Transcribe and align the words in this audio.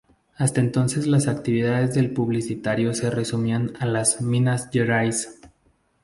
Hasta 0.35 0.61
entonces 0.61 1.05
las 1.05 1.27
actividades 1.27 1.93
del 1.93 2.11
publicitario 2.11 2.95
se 2.95 3.11
resumían 3.11 3.73
la 3.81 4.01
Minas 4.21 4.67
Gerais. 4.71 5.39